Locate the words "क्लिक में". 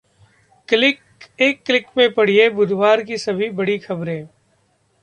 1.65-2.09